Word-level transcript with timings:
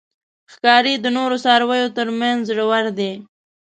ښکاري 0.53 0.93
د 0.99 1.05
نورو 1.17 1.35
څارویو 1.43 1.87
تر 1.97 2.07
منځ 2.19 2.39
زړور 2.49 2.85
دی. 2.99 3.11